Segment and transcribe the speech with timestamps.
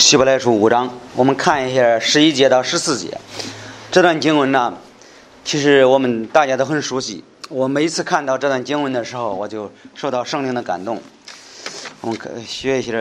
[0.00, 3.20] 希伯来书五章，我们看一下十一节到十四节。
[3.92, 4.78] 这段经文呢，
[5.44, 7.22] 其实我们大家都很熟悉。
[7.50, 11.02] 我每次看到这段经文的时候，我就受到圣灵的感动。
[12.00, 12.92] 我们可学一下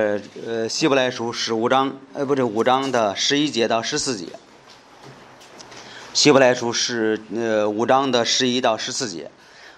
[0.45, 4.25] 呃希伯来书十五章，呃不是五章的十一节到十四节。
[6.13, 9.31] 希伯来书是呃五章的十一到十四节。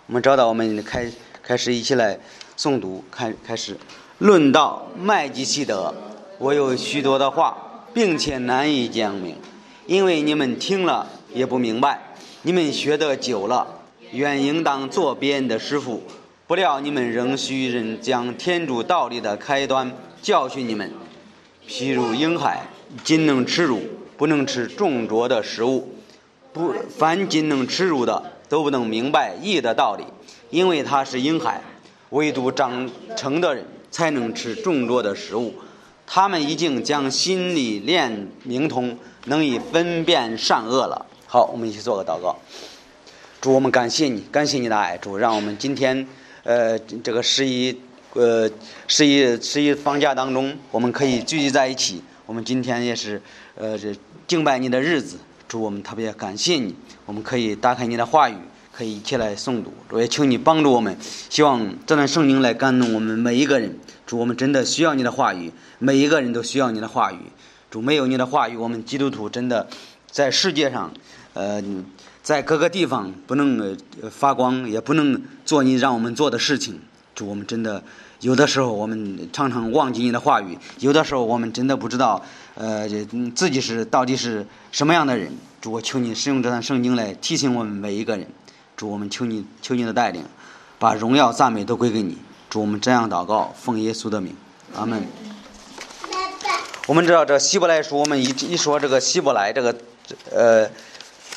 [0.07, 1.11] 我们找到，我们开
[1.43, 2.19] 开始一起来
[2.57, 3.77] 诵读，开开始
[4.17, 5.93] 论到麦基西德。
[6.41, 9.35] 我有许多的话，并且难以讲明，
[9.85, 12.15] 因为你们听了也不明白。
[12.41, 13.67] 你们学得久了，
[14.11, 16.01] 原应当做别人的师傅，
[16.47, 20.91] 不料你们仍需人将天主道理的开端教训你们。
[21.69, 22.63] 譬如婴孩，
[23.03, 23.79] 仅能吃乳，
[24.17, 25.93] 不能吃重浊的食物。
[26.51, 30.03] 不，凡仅能吃乳的，都不能明白义的道理，
[30.49, 31.61] 因为他是婴孩。
[32.09, 35.53] 唯独长成的人，才能吃重浊的食物。
[36.13, 38.97] 他们已经将心理练明通，
[39.27, 41.05] 能以分辨善恶了。
[41.25, 42.35] 好，我们一起做个祷告。
[43.39, 46.05] 主，我们感谢你，感谢你的爱，主，让我们今天，
[46.43, 47.79] 呃，这个十一，
[48.11, 48.51] 呃，
[48.89, 52.01] 十一十一放假当中，我们可以聚集在一起。
[52.25, 53.21] 我们今天也是，
[53.55, 53.95] 呃，这
[54.27, 55.17] 敬拜你的日子。
[55.47, 58.35] 主，我们特别感谢你，我们可以打开你的话语，
[58.73, 59.71] 可以一起来诵读。
[59.89, 60.97] 主，也求你帮助我们，
[61.29, 63.79] 希望这段圣经来感动我们每一个人。
[64.11, 65.53] 主，我们真的需要你的话语。
[65.79, 67.19] 每一个人都需要你的话语，
[67.69, 69.65] 主没有你的话语，我们基督徒真的
[70.05, 70.91] 在世界上，
[71.33, 71.63] 呃，
[72.21, 73.77] 在各个地方不能
[74.11, 76.77] 发光，也不能做你让我们做的事情。
[77.15, 77.81] 主，我们真的
[78.19, 82.21] 有的时候我们常常忘记你的话语，有的时候我们真的不知道，
[82.55, 82.89] 呃，
[83.33, 85.31] 自己是到底是什么样的人。
[85.61, 88.27] 主，我求你使用这段圣经来提醒我们每一个人。
[88.75, 90.21] 主，我们求你，求你的带领，
[90.77, 92.17] 把荣耀赞美都归给你。
[92.51, 94.35] 主，我们这样祷告，奉耶稣的名，
[94.75, 95.07] 阿门。
[96.85, 99.73] 我们知道这希伯来书，我们一一说这个希伯来这个，
[100.29, 100.69] 呃，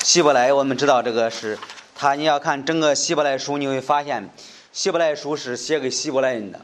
[0.03, 1.57] 希伯来，我们知道这个是
[1.95, 2.15] 他。
[2.15, 4.29] 你要看整个希伯来书，你会发现，
[4.73, 6.59] 希伯来书是写给希伯来人的，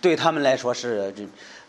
[0.00, 1.12] 对他们来说是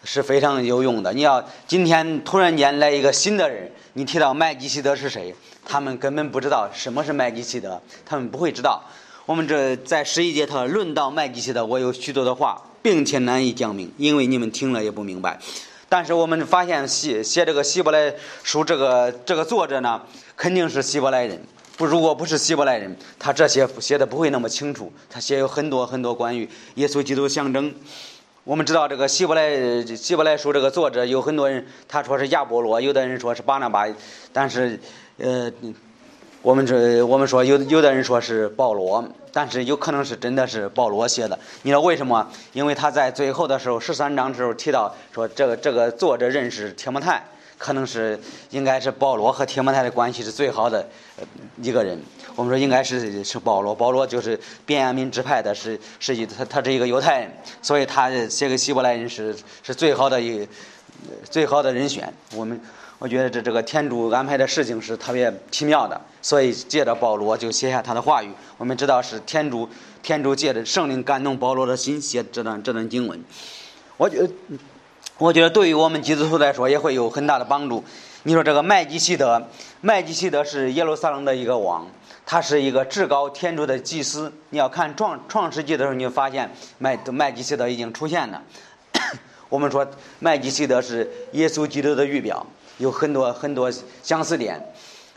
[0.03, 1.11] 是非常有用的。
[1.13, 5.33] 你要今天突然间来一个新的人，你提到麦基希德是谁，
[5.65, 8.83] 他们根本不知道什么是麦基希德，他们不会知道。
[9.27, 15.37] 我们这在十一节他论到麦基希德，我有许多的话，并且难以讲明，因为你们听了也不明白。
[15.89, 20.01] 但是我们发现写写这个希伯来书这个这个作者呢，
[20.37, 21.37] 肯定是希伯来人。
[21.75, 24.89] 不，如果不是希伯来人，他这些写的不会那么清楚。
[25.09, 27.75] 他写有很多很多关于耶稣基督象征。
[28.45, 33.85] 我们知道这个希伯来希伯来书这个作者有很多人，他说是亚波罗，有的人说是巴拿巴，
[34.31, 34.79] 但是
[35.17, 35.51] 呃。
[36.47, 39.03] 我们这，我们说有有的人说是保罗，
[39.33, 41.37] 但是有可能是真的是保罗写的。
[41.63, 42.25] 你知道为什么？
[42.53, 47.21] 因为他在最后的时候，十三章的时候提到说，这个这个作者认识提摩太，
[47.57, 48.17] 可能是
[48.51, 50.87] 应该是保罗和提摩太的关系是最好的
[51.61, 52.01] 一个人。
[52.37, 57.31] 我们说应该是是保罗，保罗就是便雅悯支派的，是是一他他是一个犹太人，
[57.61, 60.47] 所以他写给希伯来人是是最好的一
[61.29, 62.13] 最好的人选。
[62.33, 62.57] 我们。
[62.99, 68.31] 我觉得这这个天主安排的事情是特别奇妙的，所以借着保罗就写下他的话语。
[68.57, 69.69] 我们知道是天主，
[70.01, 73.23] 天主借着圣灵感动保罗的心写这段这段经文。
[73.97, 74.29] 我觉得，
[75.19, 77.83] 我觉得对于我们基督徒来说也会有很大的帮助。
[78.23, 79.47] 你说这个麦基希德，
[79.81, 81.87] 麦基希德是耶路撒冷的一个王，
[82.25, 84.33] 他是一个至高天主的祭司。
[84.49, 88.41] 你要看创创世纪的时候，你就发现麦麦基希德已经出现了。
[89.49, 89.87] 我们说
[90.19, 92.43] 麦基希德是耶稣基督的预表。
[92.77, 93.71] 有很多很多
[94.01, 94.61] 相似点。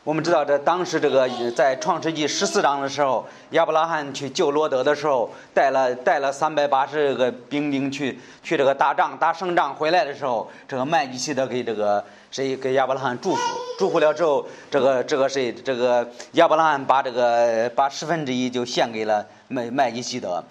[0.03, 13.43] 我们知道，这当时这个在创世纪十四章的时候，亚伯拉罕去救罗德的时候，带了带了三百八十个兵丁去去这个打仗打胜仗回来的时候，这个麦基希德给这个谁给亚伯拉罕祝福，
[13.79, 20.43] 祝福了之后，这个这个谁这个亚伯拉罕把这个把十分之一就献给了麦麦基希德。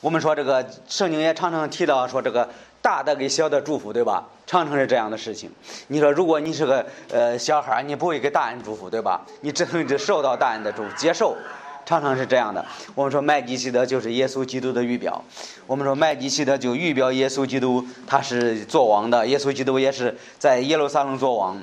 [0.00, 2.48] 我们说这个圣经也常常提到说这个。
[2.86, 4.24] 大的给小的祝福，对吧？
[4.46, 5.50] 常常是这样的事情。
[5.88, 9.26] 你说，如果你是个呃小孩你不会给大人祝福，对吧？
[9.40, 11.36] 你只能就受到大人的祝福，接受，
[11.84, 12.64] 常常是这样的。
[12.94, 15.20] 我们说麦基希德就是耶稣基督的预表。
[15.66, 19.26] 我们说麦基希德就预表耶稣基督，他是做王的。
[19.26, 21.60] 耶稣基督也是在耶路撒冷做王，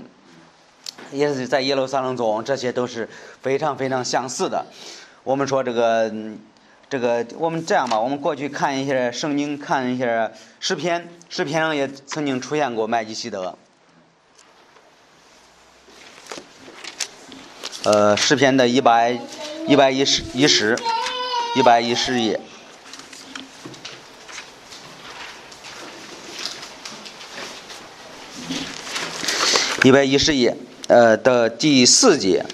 [1.14, 3.08] 也是在耶路撒冷做王，这些都是
[3.42, 4.66] 非常非常相似的。
[5.24, 6.14] 我们说这个。
[6.94, 13.58] 这个我们这样吧，我们过去看一下圣经，看一下诗篇，诗篇上也曾经出现过麦基希德。
[17.84, 19.20] 呃，诗篇的一百
[19.68, 20.78] 一百一十一十
[21.56, 22.40] 一百一十页。
[29.84, 30.56] 一百一十页，
[30.86, 32.46] 呃的第四节，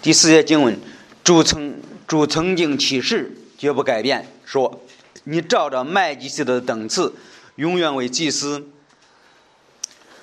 [0.00, 0.80] 第四节经文，
[1.24, 4.80] 主曾主曾经启示，绝不改变，说
[5.22, 7.14] 你照着麦基洗德的等次，
[7.54, 8.66] 永远为祭司。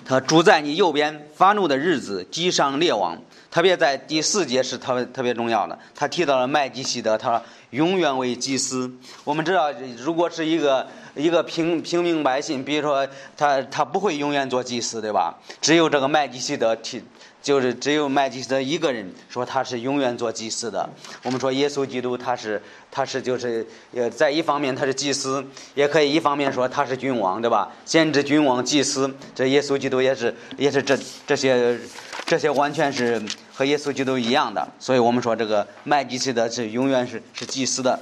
[0.04, 3.18] 他住在你右边，发怒的日子击伤列王。
[3.50, 8.92] 特别在第四节是特别特别重要的，他提到了麦基洗德，他永远为祭司。
[9.24, 13.08] 我们知道，如果是一个一个平平民百姓，比如说
[13.38, 15.40] 他他不会永远做祭司，对吧？
[15.62, 17.02] 只有这个麦基洗德提。
[17.42, 20.90] 就是只有麦基的一个人说他是永远做祭司的。
[21.24, 25.44] 我们说耶稣基督他是他是就是呃在一方面他是祭司，
[25.74, 27.72] 也可以一方面说他是君王，对吧？
[27.86, 31.80] 先知、君王、祭司，这耶稣基督也是也是这这些
[32.26, 33.22] 这些完全是
[33.54, 34.68] 和耶稣基督一样的。
[34.78, 38.00] 所以我们说这个麦基洗德是永远是是祭司的。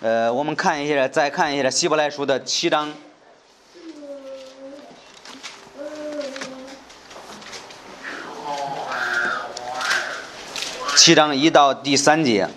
[0.00, 2.92] 呃，我们看一下，再看一下希伯来书的七章。
[11.06, 12.48] 七章一到第三节，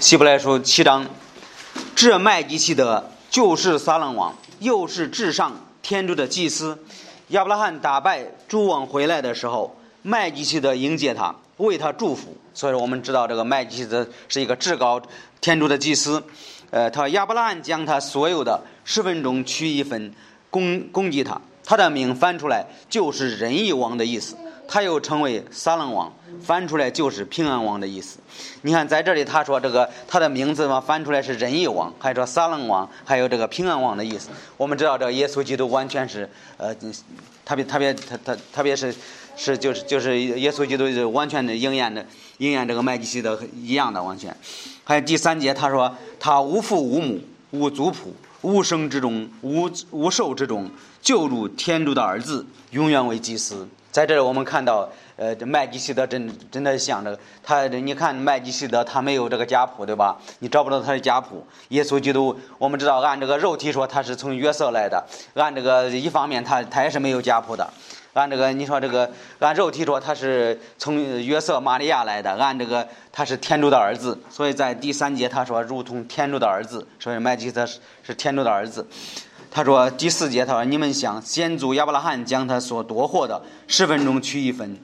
[0.00, 1.06] 希伯来书七章，
[1.94, 6.76] 这麦基洗德就是撒冷王，又是至上天主的祭司。
[7.28, 12.36] 亚伯拉罕打败诸王回来的时候，麦基洗德迎接他，为他祝福。
[12.54, 15.00] 所以说，我们知道这个麦基洗德是一个至高
[15.40, 16.20] 天主的祭司。
[16.70, 20.12] 呃，他亚伯拉罕将他所有的十分钟取一分，
[20.50, 21.40] 攻攻击他。
[21.64, 24.36] 他的名翻出来就是仁义王的意思。
[24.72, 26.10] 他又称为撒冷王，
[26.42, 28.18] 翻出来就是平安王的意思。
[28.62, 34.30] 你看，在这里他说这个他的名字嘛，翻出来是仁义王，还说撒冷王，还有这个平安王的意思。
[34.56, 36.26] 我们知道，这个耶稣基督完全是
[36.56, 36.74] 呃，
[37.44, 38.94] 特别特别他他特别是
[39.36, 42.06] 是就是就是耶稣基督是完全的应验的
[42.38, 44.34] 应验这个麦基洗德一样的完全。
[44.84, 47.20] 还有第三节他说他无父无母
[47.50, 50.70] 无族谱无生之中无无寿之中
[51.02, 53.68] 救助天主的儿子永远为祭司。
[53.92, 60.18] 在这里，我们看到，呃，这麦基希德真真的像这个，他，你看麦基希德他没有这个家谱，对吧？
[60.38, 61.46] 你找不到他的家谱。
[61.68, 65.04] 耶稣基督，我们知道，按这个肉体说，他是从约瑟来的；
[65.34, 67.68] 按这个一方面，他他也是没有家谱的。
[68.14, 69.10] 按这个，你说这个，
[69.40, 74.18] 按肉体说，他是从约瑟、玛利亚来的；按这个，他是天主的儿子。
[74.30, 78.86] 所以在第三节他说，如同天主的儿子，所以麦基希德是天主的儿子。
[79.54, 84.78] 他说第四节，他说你们想先祖亚伯拉罕将他所夺获的十分钟取一分，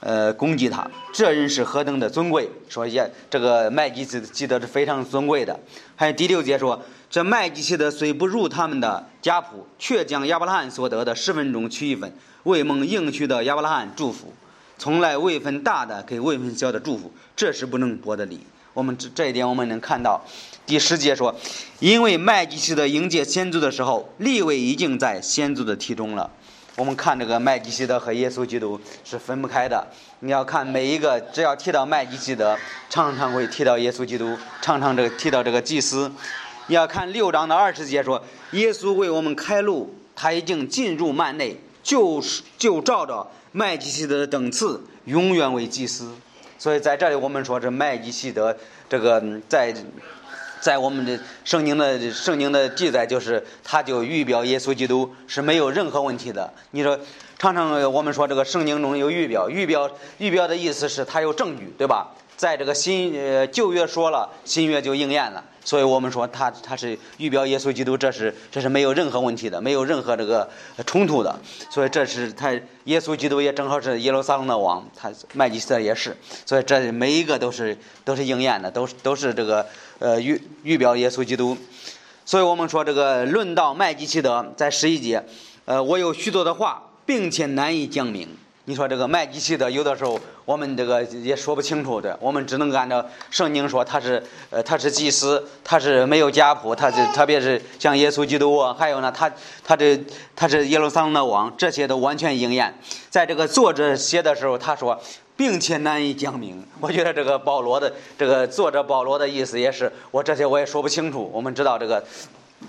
[0.00, 2.50] 呃，攻击他，这人是何等的尊贵？
[2.68, 5.60] 说也这个麦基斯记得是非常尊贵的。
[5.94, 12.12] 还有第六节说，这麦基斯德虽不入他们的家谱，却将亚伯拉罕所得的十分钟取一分，
[12.42, 14.34] 为蒙应许的亚伯拉罕祝福，
[14.78, 18.40] 从来未分大的给未分小的祝福，这是不能驳的理。
[18.78, 20.24] 我们这这一点我们能看到。
[20.64, 21.34] 第十节说，
[21.80, 26.30] 因为麦基希德迎接先祖的时候，立位已经在先祖的体中了。
[26.76, 29.84] 我们看这个麦基希德和耶稣基督是分不开的。
[30.20, 32.56] 你要看每一个，只要提到麦基希德，
[32.88, 36.12] 常常会提到耶稣基督，常常这个提到这个祭司。
[36.68, 46.14] 你要看六章的二十节说，耶稣为我们开路，他已经进入幔内，就是就照着麦基希德的等次，永远为祭司。
[46.58, 48.56] 所以在这里我们说，这麦基希德
[48.88, 49.74] 这个在。
[50.60, 56.52] 在我们的圣经的圣经的记载，就是他就预表耶稣基督是没有任何问题的。
[56.72, 56.98] 你说，
[57.38, 59.88] 常常我们说这个圣经中有预表，预表
[60.18, 62.08] 预表的意思是他有证据，对吧？
[62.36, 65.44] 在这个新呃旧约说了，新约就应验了。
[65.68, 70.48] 所以我们说他他是预表耶稣基督，这是这是没有任何问题的，没有任何这个
[70.86, 71.38] 冲突的。
[71.68, 72.50] 所以这是他
[72.84, 76.16] 耶稣基督也正好是耶路撒冷的王，他麦基色也是。
[76.46, 79.66] 所以这每一个都是都是应验的，都是都是这个
[79.98, 81.54] 呃预预表耶稣基督。
[82.24, 85.22] 所以我们说这个论到麦基奇德在十一节，
[85.66, 88.26] 呃，我有许多的话，并且难以讲明。
[88.68, 99.32] 你说这个麦基洗德，有的时候我们这个也说不清楚的，我们只能按照圣经说他是，呃，他是祭司，他是没有家谱，他是特别是像耶稣基督啊，还有呢，他
[99.64, 99.98] 他这
[100.36, 102.78] 他是耶路撒冷的王，这些都完全应验。
[103.08, 105.00] 在这个作者写的时候，他说，
[105.34, 106.62] 并且难以讲明。
[106.78, 111.30] 我觉得这个保罗的这个作者保罗的意思也是，我这些我也说不清楚。
[111.32, 112.04] 我们知道这个，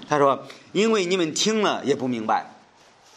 [0.08, 2.46] 他说，因为你们听了也不明白。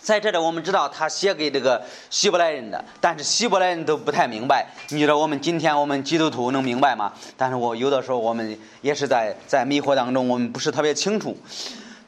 [0.02, 1.80] 在这里，我们知道他写给这个
[2.10, 4.66] 希伯来人的，但是希伯来人都不太明白。
[4.88, 7.12] 你知道我们今天我们基督徒能明白吗？
[7.36, 11.36] 但是我有的时候我们也是在在迷惑当中，我们不是特别清楚。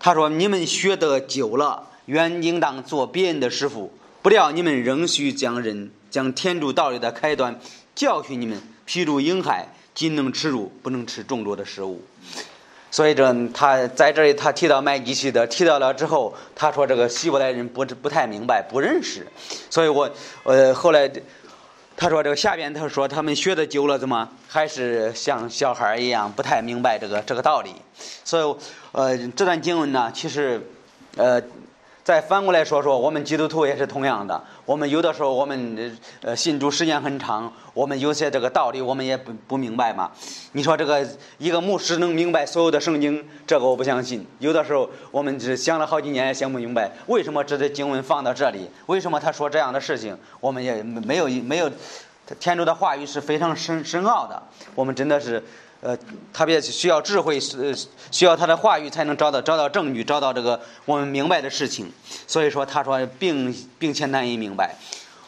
[0.00, 7.58] 他说：“你们学得久了，原应当做别人的师傅，不料你们仍需将人将天主道理的开端
[7.94, 12.02] 教训你们，譬如婴孩，仅能吃乳，不能吃众多的食物。”
[12.94, 19.26] 所以这他在这里他提到麦基洗德，提到了之后，他说这个希伯来人不不太明白，不认识。
[19.68, 20.08] 所以我
[20.44, 21.10] 呃后来
[21.96, 27.74] 他说这个下边他说他们学的久了，怎么还是像小孩一样不太明白这个这个道理。
[28.22, 28.56] 所以
[28.92, 30.64] 呃这段经文呢，其实
[31.16, 31.42] 呃。
[32.04, 34.44] 再反过来说说，我们基督徒也是同样的。
[34.66, 40.10] 我们有的时候，我们呃信主时间很长，我们有些这个道理我们也不不明白嘛。
[40.52, 41.06] 你说这个
[41.38, 44.26] 一个牧师能明白所有的圣经，这个我不相信。
[44.38, 48.70] 有的时候我们只想了好几年也想不明白，为什么这些经文放到这里？
[48.86, 50.16] 为什么他说这样的事情？
[50.40, 51.70] 我们也没有没有，
[52.40, 54.42] 天主的话语是非常深深奥的。
[54.74, 55.42] 我们真的是。
[55.84, 55.94] 呃，
[56.32, 57.76] 特别需要智慧，是
[58.10, 61.92] 需要他的话语才能找到找到证据，找到这个我们明白的事情。
[62.26, 64.74] 所以说，他说并并且难以明白。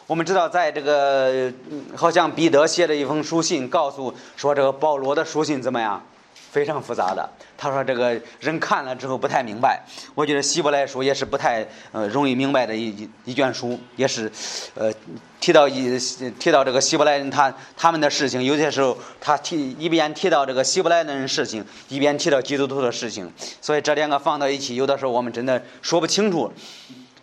[0.07, 1.53] 我们知道，在这个
[1.95, 6.03] 好像彼得写了一封书信，告诉说这个保罗的书信怎么样？
[6.49, 9.81] 非常复杂的，他说这个人看了之后不太明白。
[10.15, 14.31] 我觉得希伯来书也是不太呃容易明白的一一一卷书，也是，
[14.75, 14.91] 呃
[15.39, 15.99] 提到一
[16.39, 26.51] 提到这个希伯来人他他们的事情，有些时候他提一边提到这个希伯来人事情，一边提到基督徒的事情，所以这两个放到一起，有的时候我们真的说不清楚。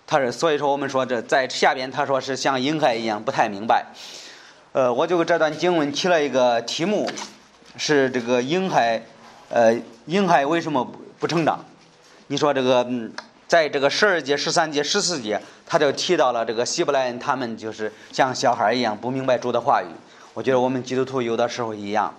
[0.07, 3.87] 他是所以说我们说这在下边他说是像婴孩一样不太明白。
[4.73, 7.11] 呃，我就这段经文起了一个题目，
[7.77, 9.03] 是这个婴孩。
[9.55, 9.73] 呃，
[10.07, 11.65] 婴孩为什么不不成长？
[12.27, 12.85] 你说这个，
[13.47, 19.87] 在这个十二节、十三节、十四节，他就提到了这个希伯来人，他们就是像小孩一样不明白主的话语。
[20.33, 22.13] 我觉得我们基督徒有的时候一样。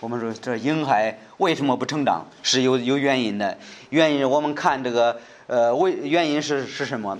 [0.00, 2.26] 我们说这婴孩为什么不成长？
[2.42, 3.56] 是有有原因的。
[3.88, 7.16] 原因我们看这个，呃，为原因是是什么？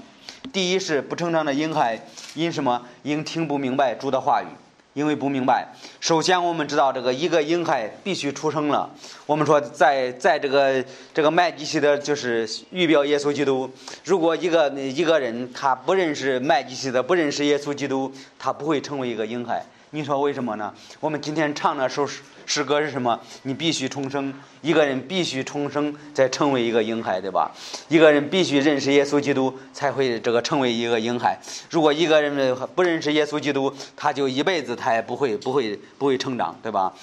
[0.53, 1.99] 第一是不成长的婴孩
[2.35, 2.83] 因什么？
[3.05, 4.49] 因听不明白主的话语。
[4.95, 5.67] 因为不明白，
[6.01, 8.91] 首先我们知道这个一个婴孩必须出生了。
[9.25, 10.85] 我们说在在这个
[11.15, 13.71] 这个麦基西德就是预表耶稣基督。
[14.05, 19.65] 如果一个一个人他不认识麦基西德，不认识耶稣基督，他不会成为一个婴孩。
[19.95, 20.73] 你说为什么呢？
[21.01, 23.21] 我们今天唱那首诗诗歌是什么？
[23.43, 24.33] 你必须重生，
[24.63, 27.53] 一个人必须重生，再成为一个婴孩，对吧？
[27.89, 31.39] 一个人必须认识耶稣基督，才会这个成为一个婴孩。
[31.69, 36.95] 如果一个人不认识耶稣基督，他就一辈子他也不会不会不会成长，对吧？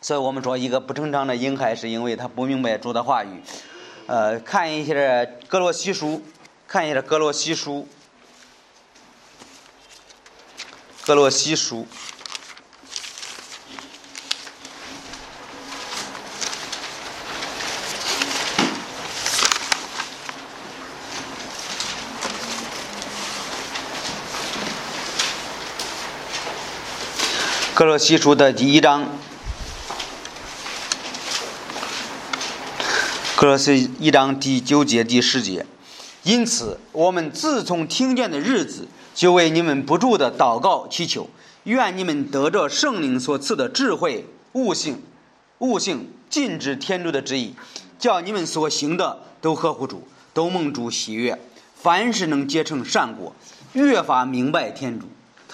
[0.00, 3.40] 所以我们说，一个不成长的婴孩，是因为他不明白主的话语。
[4.06, 4.94] 呃，看一下
[5.48, 6.22] 格罗西书，
[6.68, 7.88] 看一下格罗西书。
[11.06, 11.86] 格罗西书，
[27.72, 29.08] 格罗西书的第一章，
[33.36, 35.64] 格罗西一章第九节第十节，
[36.24, 38.88] 因此我们自从听见的日子。
[39.16, 41.30] 就为你们不住的祷告祈求，
[41.64, 45.02] 愿你们得着圣灵所赐的智慧、悟性、
[45.60, 47.54] 悟性，禁止天主的旨意，
[47.98, 51.40] 叫你们所行的都合乎主，都蒙主喜悦，
[51.74, 53.34] 凡是能结成善果，
[53.72, 55.06] 越发明白天主。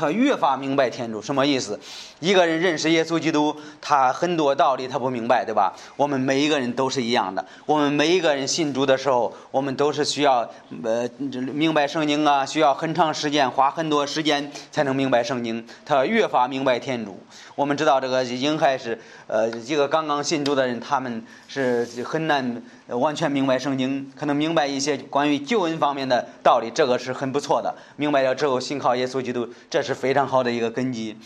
[0.02, 1.78] 他越发明白天主什么意思？
[2.18, 5.72] 一个人认识耶稣基督，他很多道理他不明白，对吧？
[5.96, 7.44] 我们每一个人都是一样的。
[7.66, 10.48] 我们每一个人信主的时候，我们都是需要
[10.82, 15.64] 呃明白圣经啊，需要很长时间，花很多时间才能明白圣经。
[15.84, 17.20] 他越发明白天主。
[17.54, 22.62] 我们知道这个婴孩是呃一个刚刚信主的人，他们是很难
[22.98, 27.74] 完全明白圣经，可能明白一些关于救恩方面的道理，这个是很不错的。
[27.96, 31.16] 明白了之后，信靠耶稣基督，这是非常好的一个根基。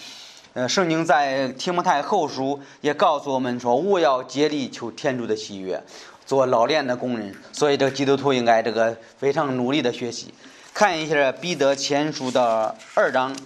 [0.55, 5.83] 呃，圣经在提摩太后书也告诉我们说，勿要竭力求天主的喜悦，
[6.25, 7.35] 做老练的工人。
[7.53, 10.33] 所以，这个基督徒应该这个非常努力的学习。
[10.73, 13.37] 看一下彼得前书的二章。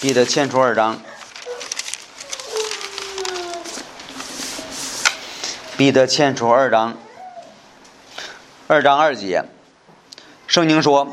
[0.00, 1.00] 彼得前书二章，
[5.82, 6.96] 彼得前书二章，
[8.68, 9.42] 二章二节，
[10.46, 11.08] 圣经说：“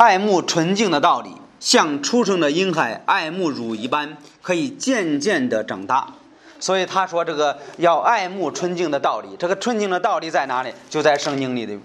[0.00, 6.14] 爱慕纯净的道理，像出生的婴孩爱慕乳一般，可以渐渐的长大。”
[6.58, 10.72] 所以他说：“这个要爱慕纯净的道理，这个纯净的道理在哪里？
[10.88, 11.78] 就在圣经里的。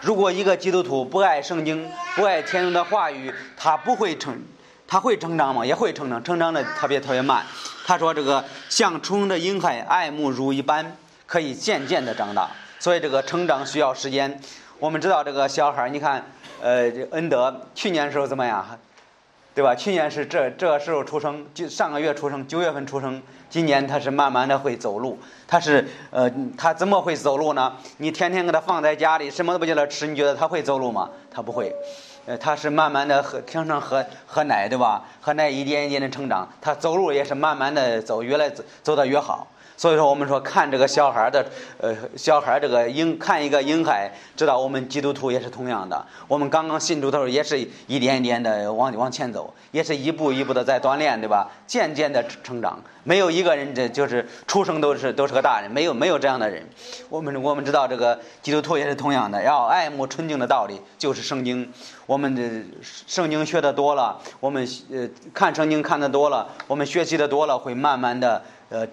[0.00, 4.40] 如果一个基督徒不爱圣经，不爱天主的话语，他不会成。”
[4.86, 5.66] 他会成长吗？
[5.66, 7.44] 也会成长，成长的特别特别慢。
[7.84, 10.96] 他说：“这个像虫的婴孩爱慕如一般，
[11.34, 12.48] 可以渐渐的长大。
[12.78, 14.40] 所以这个成长需要时间。
[14.78, 16.24] 我们知道这个小孩你看，
[16.62, 18.64] 呃，恩德去年时候怎么样？
[19.52, 19.74] 对吧？
[19.74, 23.20] 去年是这这时候出生，就上个月出生，九月份出生。
[23.50, 27.72] 今年他是慢慢的会走路，他是呃，他怎么会走路呢？
[27.96, 31.10] 你天天给他放在家里，什么都不叫他吃，你觉得他会走路吗？
[31.32, 31.74] 他不会，
[32.26, 35.02] 呃，他是慢慢的喝，平常喝喝奶，对吧？
[35.20, 39.48] 喝奶一点一点的成长，他走路也是慢慢的走，越来走走得越好。
[39.76, 41.44] 所以说，我们说看这个小孩的，
[41.78, 46.06] 呃，小孩这个婴看一个婴孩，知道我们基督徒也是同样的。
[46.28, 51.50] 我们刚刚信主的时候，也是一点一点的往往前走，也是一步一步的在锻炼，对吧？
[51.66, 52.78] 渐渐的成长。
[53.06, 56.66] 没有一个人这就是出生都是都是个大人，没有没有这样的人。
[57.10, 61.70] 我们我们知道这个基督徒也是同样的，要爱慕纯净的道理，就是圣经。
[62.06, 62.42] 我们的
[63.06, 68.42] 圣经学的多了，我们呃看圣经看的多了，我们学习的多了，会慢慢的。
[68.74, 68.84] 呃，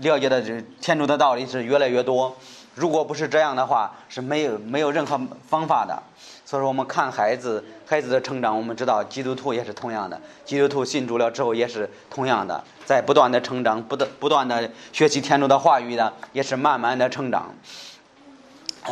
[0.00, 2.34] 了解的这天主的道理是越来越多。
[2.74, 6.02] 如果不是这样的话，是没有没有任何方法的。
[6.46, 10.18] 所以说，我们看孩子孩子的成长，我们知道基督徒也是同样的。
[10.46, 17.54] 基督徒信主了之后也是同样的，在不断的成长，不断不断的学习天主的话语呢，也是慢慢的成长。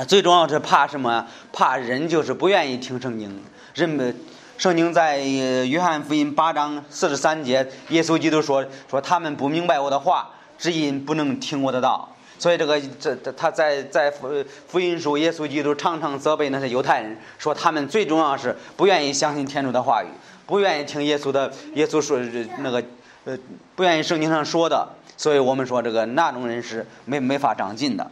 [0.06, 1.26] 最重要是怕什么？
[1.54, 3.42] 怕人就是不愿意听圣经。
[3.72, 4.14] 人们。
[4.56, 12.08] 圣经在约翰福音八章四十三节，耶稣基督说：“说他们不明白我的话，只因不能听我的道。”
[12.38, 14.28] 所以这个这他在在福
[14.66, 20.08] 福音书，耶稣基督常常责备那些犹太人，说他们最重要是不愿意相信天主的话语，
[20.44, 22.18] 不愿意听耶稣的耶稣说
[22.58, 22.82] 那个
[23.24, 23.38] 呃
[23.74, 24.86] 不愿意圣经上说的。
[25.16, 28.10] 所以我们说这个那种人是没没法长进的。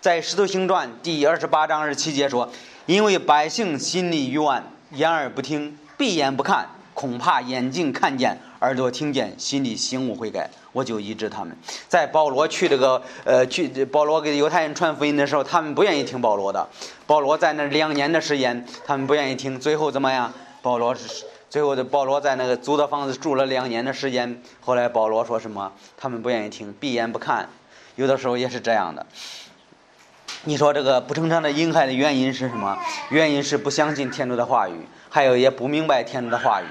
[0.00, 2.50] 在使徒行传第二十八章二十七节说
[2.86, 6.68] ：“因为百姓心里愚顽，言而不听。”闭眼不看，
[7.00, 11.56] 恐怕眼睛看见，耳朵听见，心里醒悟悔改，我就医治他们。
[11.88, 16.68] 在保罗去这个呃去保罗给犹太人传福音的时候，他们不愿意听保罗的。
[17.06, 19.58] 保罗在那两年的时间，他们不愿意听。
[19.58, 20.30] 最后怎么样？
[20.60, 24.42] 保罗是最后的保罗在那个租的房子住了两年的时间。
[24.60, 25.72] 后来保罗说什么？
[25.96, 27.48] 他们不愿意听，闭眼不看。
[27.96, 29.06] 有的时候也是这样的。
[30.44, 32.76] 你说这个不成长的婴孩的原因是什么？
[33.08, 34.74] 原因是不相信天主的话语。
[35.12, 36.66] 还有也不明白天主的话语，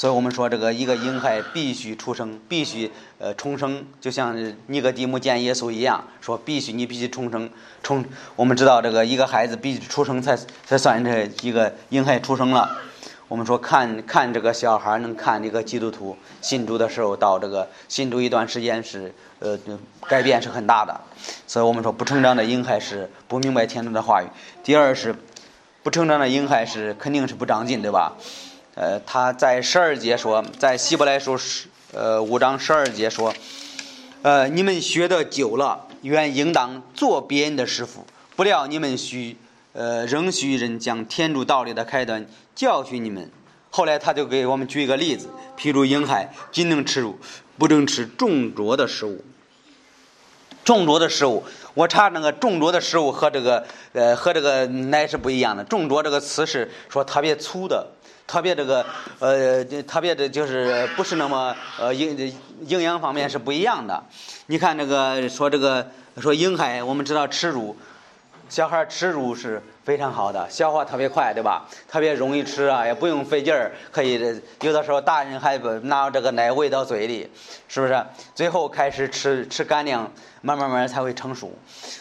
[0.00, 4.34] 所以我们说这个一个婴孩必须出生，必须呃重生，就像
[4.68, 7.50] 尼格底母见耶稣一样，说必须你必须重生，
[7.82, 8.02] 重
[8.34, 10.34] 我们知道这个一个孩子必须出生才
[10.64, 12.78] 才算这一个婴孩出生了。
[13.28, 19.58] 我们说看看这个小孩能看这个基督徒信主的时候到这个信主一段时间是呃
[20.08, 20.98] 改变是很大的，
[21.46, 24.26] 所以我们说不成长的婴孩是不明白天主的话语。
[24.64, 25.14] 第二是。
[25.82, 28.12] 不成长的婴孩是肯定是不长进，对吧？
[28.80, 33.34] 呃，他在十二节说，在希伯来书十呃五章十二节说，
[34.22, 39.36] 呃，你们学的久了，原应当做别人的师傅，不料你们需
[39.74, 43.30] 呃仍需人将天主道理的开端教训你们。
[43.68, 47.18] 后来他就给我们举一个例子，譬如婴孩仅能吃肉，
[47.58, 49.22] 不能吃重浊的食物。
[50.64, 51.44] 重浊的食物。
[51.74, 55.62] 我查那个重浊的食物和这个呃和这个奶是不一样的。
[55.64, 57.86] 重浊这个词是说特别粗的，
[58.30, 58.86] 特别这个
[59.18, 64.00] 呃特别的就是不是那么呃营营养方面是不一样的。
[64.46, 65.84] 你看这个说这个
[66.18, 67.76] 说婴孩，我们知道吃乳，
[68.48, 71.68] 小孩吃乳是非常好的，消化特别快，对吧？
[71.88, 77.28] 特别容易吃啊，也不用费劲儿，可以有的时候大人还不拿这个奶喂到嘴里，
[77.66, 78.06] 是不是？
[78.32, 80.08] 最后开始吃吃干粮。
[80.42, 81.52] 慢慢慢才会成熟。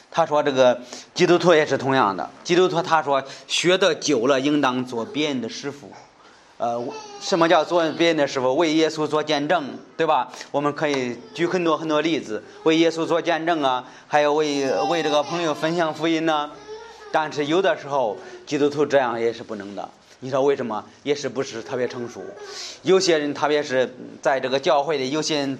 [0.10, 0.80] 他说：“这个
[1.14, 2.30] 基督徒也是同样的。
[2.42, 5.92] 基督徒他说学的久了，应当做别人的师傅。
[6.60, 6.78] 呃，
[7.22, 8.54] 什么叫做别人的师傅？
[8.54, 9.64] 为耶稣做见证，
[9.96, 10.30] 对吧？
[10.52, 16.52] 我们可以举很多很多例子，为耶稣做见证啊，还有为为这个朋友分享福音呢。
[17.12, 19.90] 但是有的时候基督徒这样也是不能的。
[20.20, 20.84] 你说为什么？
[21.04, 22.22] 也是不是特别成熟？
[22.84, 25.58] 有些人，特别是在这个教会里，有些人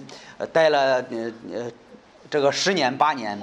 [0.52, 1.70] 待了呃呃。”
[2.30, 3.36] 这个十年八年，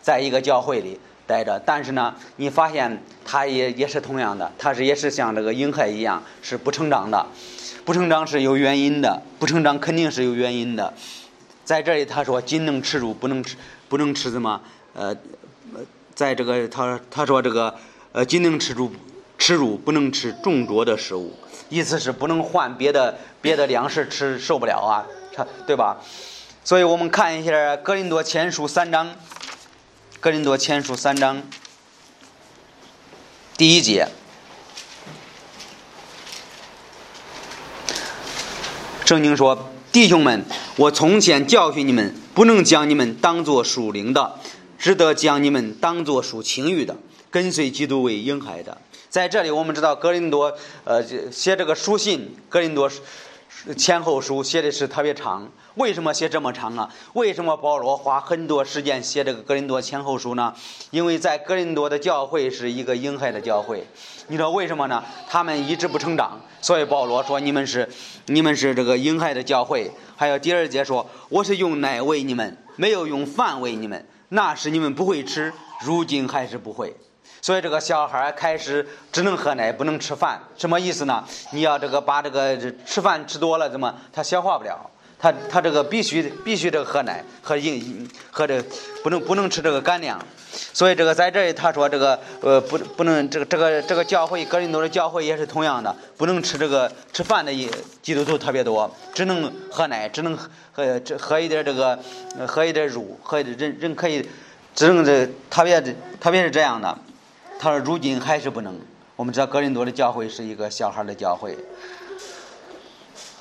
[0.00, 0.98] 在一个教会里
[1.30, 7.24] 待着，但是呢，你发现他也也是同样的，他是也是像这个婴孩一样是不成长的，
[7.84, 10.92] 不成长是有原因的，不成长肯定是有原因的。
[11.64, 13.56] 在这里他说仅能吃乳，不能吃
[13.88, 14.60] 不能吃什么？
[14.92, 15.16] 呃，
[16.14, 17.72] 在这个他他说这个
[18.10, 18.90] 呃仅能吃肉，
[19.38, 21.32] 吃肉不能吃重浊的食物，
[21.68, 25.06] 意思是不能换别的别的粮食吃，受不了啊，
[25.64, 25.96] 对吧？
[26.62, 29.06] 所以我们看一下《格林多前书》三章，
[30.20, 31.42] 《格林多前书》三章
[33.56, 34.06] 第一节，
[39.06, 40.44] 圣经说：“弟兄们，
[40.76, 44.38] 我从前教训你们，不能将你们当作属灵的，
[44.78, 46.98] 只得将你们当作属情欲的，
[47.30, 48.76] 跟随基督为婴孩的。”
[49.08, 50.54] 在这里，我们知道格林多
[50.84, 51.02] 呃
[51.32, 52.90] 写这个书信，格林多
[53.76, 56.88] 前后书写的是特别长，为什么写这么长啊？
[57.12, 60.54] 为什么保罗花很多时间写这个格林多前后书呢？
[60.90, 63.86] 因为在格林多的教会是一个婴孩的教会，
[64.28, 65.04] 你知道为什么呢？
[65.28, 67.88] 他们一直不成长，所以保罗说你们是
[68.26, 69.90] 你们是这个婴孩的教会。
[70.16, 75.52] 还有第二节说，我是用奶喂你们，没有用饭喂你们，那时你们不会吃，
[75.84, 76.94] 如今还是不会。
[77.42, 81.24] 所以这个小孩开始只能喝奶，不能吃饭，什么意思呢？
[81.52, 84.78] 你要这个把这个吃饭吃多了，怎么他消化不了？
[85.18, 88.62] 他他这个必须必须这个喝奶，喝饮喝这
[89.02, 90.18] 不能不能吃这个干粮。
[90.50, 97.52] 所以这个在这里他说这个呃不不能这个这个这个教会格林多的教会也是同样的，不能吃这个吃饭的
[98.02, 100.34] 基督徒特别多，只能喝奶，只能
[100.72, 101.98] 喝喝一点这个
[102.48, 104.26] 喝一点乳，喝人人可以
[104.74, 105.80] 只能这特别
[106.18, 106.96] 特别是这样的。
[107.60, 108.80] 他说：“如今还是不能。
[109.16, 111.58] 我们知道格林多的教会是一个小孩的教会。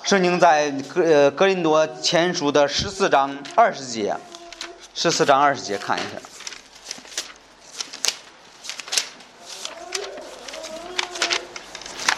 [0.04, 4.18] 圣经在格呃格林多前书的十四章二十节，
[4.94, 6.20] 十四章二十节看一下。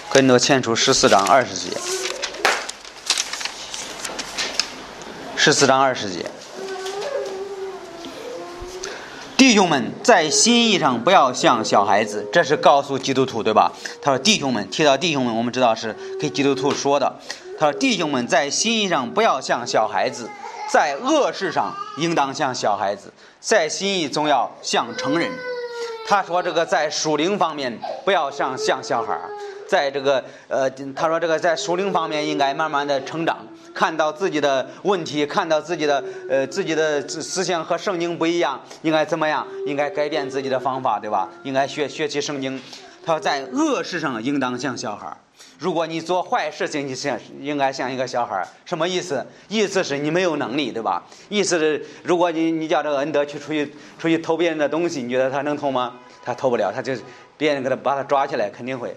[0.09, 1.77] 格林多前书十四章二十节，
[5.37, 6.25] 十四章二十节。”
[9.41, 13.71] 弟兄们，在心意上不要像小孩子，这是告诉基督徒，对吧？
[13.99, 17.15] 他说：“弟兄们，提到弟兄们，我们知道是给基督徒说的。
[17.57, 20.29] 他说：弟兄们，在心意上不要像小孩子，
[20.69, 25.31] 在恶事上应当像小孩子，在心意总要像成人。
[26.07, 29.31] 他说这个在属灵方面不要像像小孩儿，
[29.71, 33.37] 在这个呃，他说这个在属灵方面应该慢慢的成长。”
[33.73, 39.47] 看到自己的问题，看到自己的呃自己的思想和圣经不一样，应该怎么样？
[39.65, 41.29] 应该改变自己的方法，对吧？
[41.43, 42.61] 应该学学习圣经。
[43.05, 45.15] 他说在恶事上应当像小孩儿。
[45.57, 48.45] 如果你做坏事情，你像应该像一个小孩儿。
[48.65, 49.25] 什么意思？
[49.47, 51.01] 意思是你没有能力，对吧？
[51.29, 55.93] 意思是如果你你叫这个恩德去出去出去偷别人的东西，你觉得他能偷吗？
[56.25, 56.93] 他偷不了，他就
[57.37, 58.93] 别人给他把他抓起来，肯定会。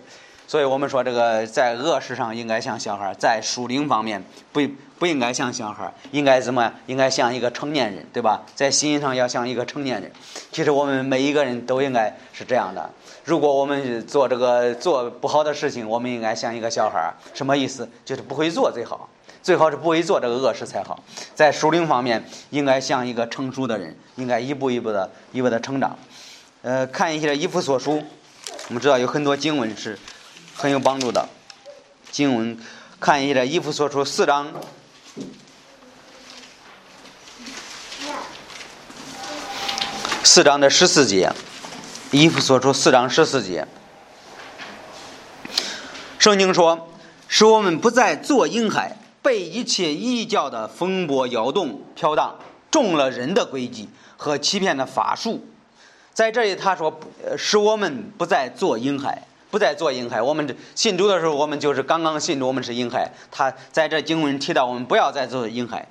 [0.46, 4.60] 所以我们说，这个在恶事上应该像小孩，在属灵方面不
[4.98, 6.72] 不应该像小孩，应该怎么？
[6.86, 8.42] 应该像一个成年人，对吧？
[8.54, 10.12] 在心上要像一个成年人。
[10.52, 12.88] 其实我们每一个人都应该是这样的。
[13.24, 17.12] 如果我们做这个做不好的事情，我们应该像一个小孩。
[17.32, 17.88] 什么意思？
[18.04, 19.08] 就是不会做最好，
[19.42, 21.02] 最好是不会做这个恶事才好。
[21.34, 25.98] 在属灵方面，应该像一个成熟的人，应该一步一步的、一步的成长。
[26.62, 27.92] 呃，看一下《以弗所书》，
[28.68, 29.98] 我们知道有很多经文是。
[30.54, 31.28] 很有帮助的
[32.10, 32.58] 经文，
[33.00, 34.52] 看一下这衣服所出四章，
[40.22, 41.30] 四章的十四节，
[42.12, 43.66] 衣服所出四章十四节，
[46.18, 46.88] 圣经说，
[47.28, 52.38] 使我们不再做婴孩，被一切异教的风波摇动飘荡，
[52.70, 55.46] 中了人的诡计和欺骗的法术。
[56.14, 57.00] 在这里他说，
[57.36, 59.26] 使我们不再做婴孩。
[59.54, 60.20] 不再做婴孩。
[60.20, 63.08] 我们信主的时候，我们就是刚刚信主，我们是婴孩。
[63.30, 65.86] 他在这经文提到，我们不要再做婴孩。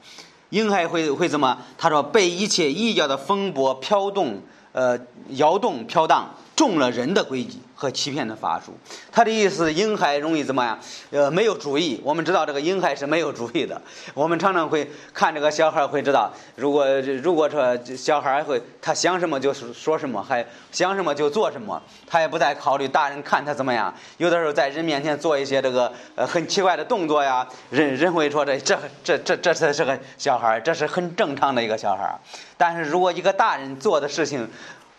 [0.49, 1.58] 婴孩会会怎么？
[1.78, 4.41] 他说被一切异教的风波飘动，
[4.73, 4.99] 呃，
[5.30, 6.36] 摇动飘荡。
[6.58, 8.74] 中了人的诡计和欺骗的法术，
[9.12, 10.80] 他的意思，婴孩容易怎么样？
[11.12, 12.00] 呃，没有主意。
[12.02, 13.82] 我们知道这个婴孩是没有主意的。
[14.13, 16.86] 我们常常会看这个小孩，会知道，如果
[17.22, 23.93] 如果说小孩会他想什么就说什么，还想什么就做什么，他也不再考虑大人看他怎么样。
[24.15, 32.17] 有的时候在人面前做一些这个呃很奇怪的动作呀，人人会说这这这这这才是个小孩，这是很正常的一个小孩。
[32.58, 34.50] 但是如果一个大人做的事情，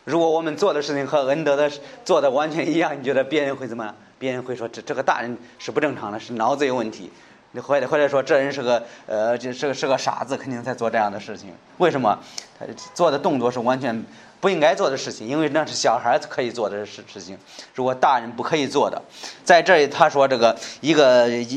[0.05, 1.71] 如果我们做的事情和恩德的
[2.05, 3.95] 做的完全一样，你觉得别人会怎么？
[4.19, 7.11] 别人会说这这个大人是不正常的，是脑子有问题。
[7.53, 11.53] 你或者或者说这人是个呃，这是个是个傻子，肯定在做这样的事情。
[11.79, 12.19] 为什么？
[12.59, 14.05] 他做的动作是完全
[14.41, 17.39] 不应该做的事情，因为那是小孩可以做的事事情。
[17.75, 19.01] 如果大人不可以做的，
[19.45, 21.55] 在这里他说这个一个一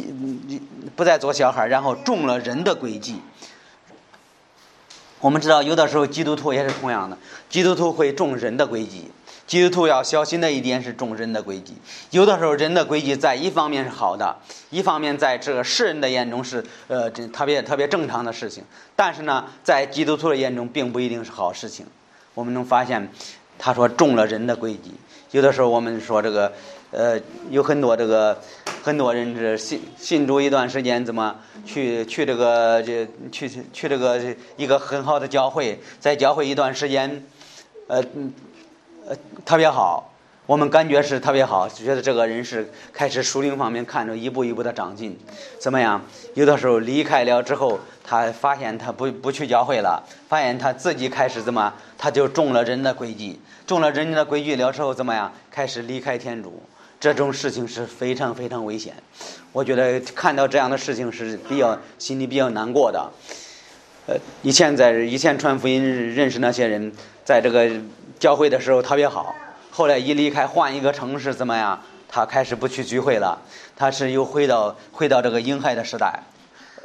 [0.48, 0.62] 一
[0.96, 3.22] 不再做小孩，然后中了人的诡计。
[5.19, 7.17] 我们知道，有的时候基督徒也是同样的，
[7.49, 9.10] 基督徒会中人的诡计。
[9.47, 11.73] 基督徒要小心的一点是中人的诡计。
[12.12, 14.36] 有的时候，人的诡计在一方面是好的，
[14.69, 18.63] 一方面在这个世人的眼中是呃这特别特别正常的事情。
[18.95, 21.86] 但是呢，在基督徒的眼中，并不一定是好事情。
[22.34, 23.10] 我们能发现，
[23.58, 24.93] 他说中了人的诡计。
[25.32, 26.51] 有的时候，我们说这个
[26.91, 27.19] 呃，
[27.50, 28.38] 有很多这个。
[28.84, 34.17] 很多人是信信主一段时间，怎么去去这个这去去这个
[34.56, 37.21] 一个很好的教会，在教会一段时间，
[37.88, 38.02] 呃
[39.06, 40.13] 呃特别好，
[40.45, 45.17] 我们感觉是特别好，觉得这个人是开始属灵方面看着一步一步的长进，
[45.60, 46.02] 怎么样？
[46.36, 55.34] 有的时候离开了之后，他发现他不不去教会了，发现他自己开始怎么，他就中了人的诡计，中了人家的诡计了之后怎么样？
[55.52, 56.63] 开始离开天主，
[57.00, 58.96] 这种事情是非常非常危险。
[59.52, 63.12] 我觉得看到这样的事情是比较心里比较难过的。
[64.08, 66.92] 呃，以前在以前传福音认识那些人，
[67.24, 67.70] 在这个
[68.18, 69.36] 教会的时候特别好。
[69.70, 71.80] 后来一离开，换一个城市怎么样？
[72.10, 73.42] 他开始不去聚会了。
[73.76, 76.24] 他是又回到回到这个婴孩的时代。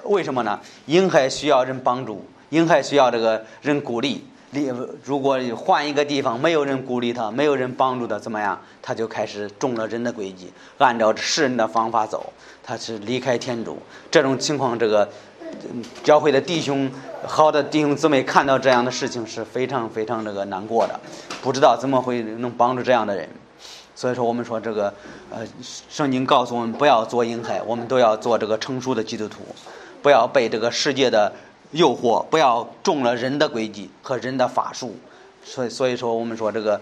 [0.04, 0.58] 为什么呢？
[0.86, 4.26] 婴孩需要人帮助，婴孩需要这个人鼓励。
[4.52, 4.72] 离
[5.04, 8.58] 如果换一个地方，没有人鼓励他，没有人帮助他，怎么样？
[8.80, 12.32] 他就开始中了人的诡计，按照世人的方法走。
[12.62, 13.76] 他是离开天主。
[14.10, 15.08] 这种情况，这个
[16.04, 16.90] 教会的弟兄。
[17.24, 21.00] 好的弟兄姊妹看到这样的事情是非常非常这个难过的，
[21.40, 23.28] 不知道怎么会能帮助这样的人，
[23.94, 24.92] 所以说我们说这个
[25.30, 25.46] 呃，
[25.88, 29.38] 圣经告诉我们不要做婴孩，我们都要做这个成熟的基督徒，
[30.02, 31.32] 不要被这个世界的
[31.72, 34.96] 诱惑，不要中了人的诡计和人的法术，
[35.44, 36.80] 所以所以说我们说这个，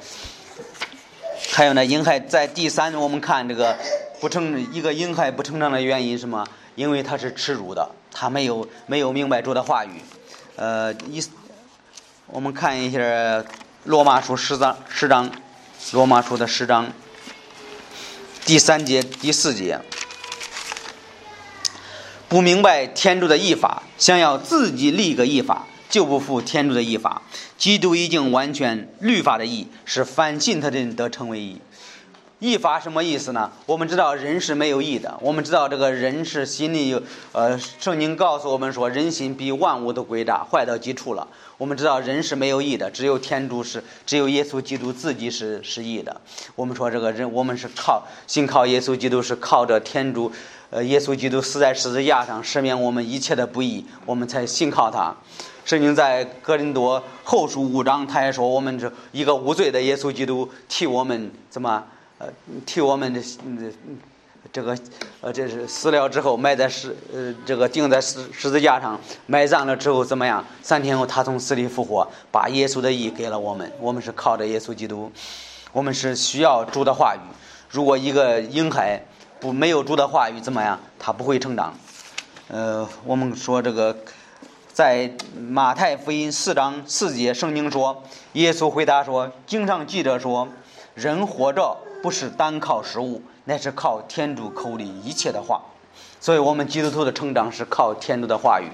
[1.53, 3.77] 还有呢，婴孩在第三，我们看这个
[4.21, 6.47] 不成一个婴孩不成长的原因什么？
[6.77, 9.91] 因为他是耻辱的，他没有没有明白主的话语。
[10.57, 11.23] 呃，一，
[12.27, 12.99] 我们看一下
[13.85, 15.31] 《罗马书》十章十章，
[15.93, 16.93] 《罗马书》的十章，
[18.45, 19.79] 第三节、第四节，
[22.31, 27.23] 不明白天主的义法，想要自己立个义法，就不服天主的义法。
[27.59, 31.61] 基督已经完全律法的义，是凡信他的人得成为义。
[32.39, 33.51] 义法什么意思呢？
[33.67, 41.27] 我们知道人是没有义的，我们知道这个人是心里有，呃，圣经告诉我们说，人心比万物都诡诈，坏到极处了。
[41.59, 46.21] 我们知道人是没有义的，只有天主是，只有耶稣基督自己是是义的。
[46.55, 50.33] 我们说这个人，我们是靠信靠耶稣基督，是靠着天主，
[50.71, 55.15] 呃，耶稣基督死在十字架上，赦免我们一切的不义，我们才信靠他。
[55.65, 61.85] 圣经在哥林多后书五章，他也说，我们这一个无罪的耶稣基督替我们怎么？
[62.19, 62.29] 呃，
[62.67, 63.73] 替我们的嗯，
[64.53, 64.77] 这个
[65.23, 70.45] 呃，这是死了之后埋在十呃，这个钉在十十字架上埋葬了之后怎么样？
[70.63, 73.73] 三天后他从死里复活，把耶稣的义给了我们。
[73.81, 75.11] 我们是靠着耶稣基督，
[75.73, 77.21] 我们是需要主的话语。
[77.71, 79.01] 如果一个婴孩
[79.41, 80.79] 不没有主的话语怎么样？
[80.99, 81.75] 他不会成长。
[82.49, 83.97] 呃，我们说这个
[84.73, 88.03] 在马太福音四章四节，圣经说，
[88.35, 90.47] 耶稣回答说：“经上记着说，
[90.95, 95.61] 人活着。”不是单靠食物，乃是靠天主口里一切的话。
[96.19, 98.71] 所以，我们基督徒的成长是靠天主的话语。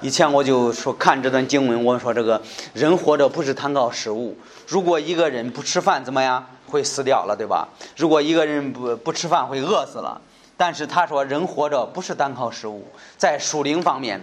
[0.00, 2.40] 以前我就说看这段经文，我说这个
[2.74, 4.36] 人活着不是单靠食物。
[4.68, 7.68] 如果一个人不吃饭，怎么样会死掉了，对吧？
[7.96, 10.20] 如果一个人不不吃饭会饿死了。
[10.60, 12.84] 但是他说人活着不是单靠食物，
[13.16, 14.20] 在属灵方面，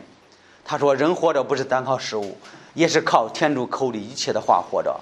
[0.65, 2.37] 他说人活着不是单靠食物，
[2.73, 4.99] 也是靠天主口里一切的话活着。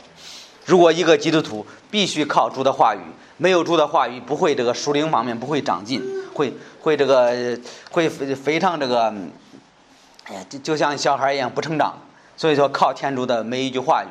[0.64, 3.02] 如果一个基督徒必须靠主的话语，
[3.38, 6.02] 没有主的话语，不会这个属灵方面不会长进，
[6.36, 7.58] 会会这个
[7.90, 9.12] 会非常这个，
[10.26, 11.98] 哎呀，就就像小孩一样不成长。
[12.38, 14.08] 所以说，靠天主的每一句话语。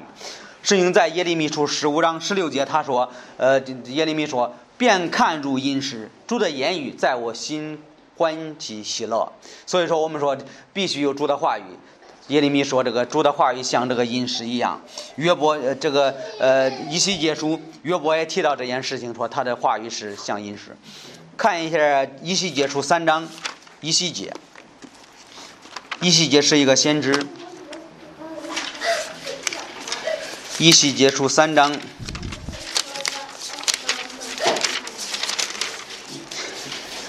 [0.62, 7.82] 圣经在耶利米书十五章十六节，他说：“呃，耶利米说，便看如饮食，主的言语在我心
[8.16, 9.32] 欢喜喜乐。”
[9.66, 10.38] 所以说，我们说
[10.72, 11.64] 必须有主的话语。
[12.28, 14.80] 耶利米说：“这个主的话语像这个饮食一样。”
[15.16, 20.76] 约伯，这个呃，以西结书，约伯也提到这件事情，说他的话语是像饮食。
[21.36, 23.28] 看一下以西结书三章，
[23.80, 24.32] 以西结，
[26.00, 27.26] 以西结是一个先知。
[30.58, 31.76] 以西结出三章，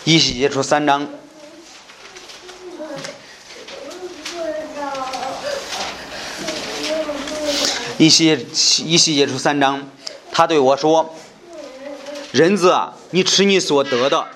[0.06, 1.08] 以西结出三章。
[8.00, 8.48] 一西
[8.86, 9.88] 一西结出三章，
[10.32, 11.16] 他对我说
[12.34, 14.28] ：“人子啊，你吃你所得的，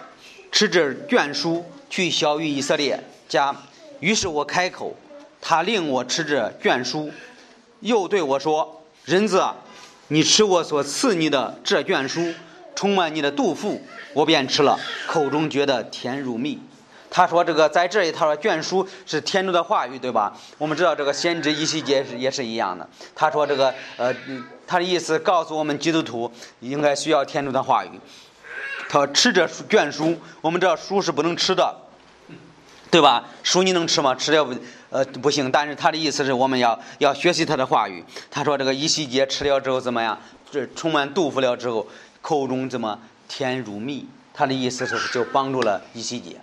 [0.52, 3.56] 吃这卷书去销于以色列家。”
[4.00, 4.96] 于是我开口，
[5.42, 7.12] 他令我吃这卷书，
[7.80, 9.42] 又对我说：“人子，
[10.10, 12.34] 你吃我所赐你的这卷书，
[12.76, 16.60] 充满你的肚腹，我便吃了，口中觉得甜如蜜。”
[17.10, 20.38] 他说：“这个在这里，他说卷书是天主的话语，对吧？
[20.58, 22.86] 我们知道这个先知一细节是也是一样的。
[23.16, 24.14] 他说这个呃，
[24.68, 27.92] 他的意思告诉我们基督徒应该需要天主的话语。
[28.90, 31.74] 他说吃这卷书，我们知道书是不能吃的，
[32.92, 33.24] 对吧？
[33.42, 34.14] 书你能吃吗？
[34.14, 34.54] 吃了不
[34.98, 35.52] 呃不行。
[35.52, 38.04] 但是他的意思是我们要要学习他的话语。
[38.32, 40.18] 他说这个一细节吃了之后怎么样？
[40.50, 41.86] 这充满肚腹了之后，
[42.22, 44.08] 口中怎么甜如蜜？
[44.34, 46.38] 他的意思是就帮助了一西结。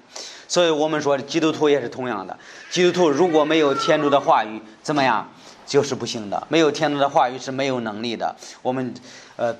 [0.47, 2.39] 所以我们说基督徒也是同样的，
[2.71, 5.29] 基督徒如果没有天主的话语，怎么样
[5.67, 6.47] 就是不行的。
[6.49, 8.35] 没有天主的话语是没有能力的。
[8.63, 8.93] 我们，
[9.37, 9.55] 呃，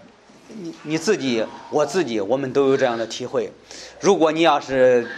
[0.49, 3.51] 你你自己，我自己，我们都有这样的体会。
[4.05, 5.09] 如果你要是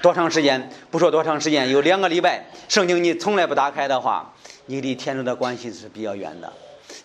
[0.00, 4.32] 多长时间，不说多长时间，有两个礼拜，圣经你从来不打开的话，
[4.66, 6.52] 你离天主的关系是比较远的。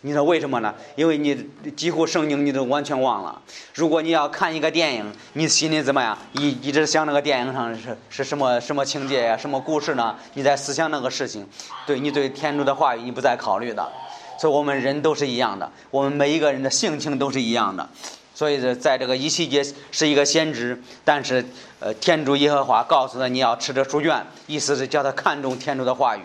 [0.01, 0.71] 你说为什么呢？
[0.95, 1.36] 因为你
[1.75, 3.41] 几乎圣经你都完全忘了。
[3.73, 6.15] 如果你要看一个电影，你心里怎么样？
[6.34, 10.15] 一一直想那个电影上是是什么什么情节呀，什么故事呢？
[10.36, 11.43] 你在思想那个事情，
[11.88, 13.91] 对你对天主的话语你不再考虑的。
[14.38, 17.89] 所以我们人都是一样的，我们每一个人的性情都是一样的。
[18.34, 21.46] 所以在这个一细节是一个先知，但是
[21.80, 26.22] 呃，天主耶和华告诉他你要吃这书卷，意思是叫他看重天主的话语。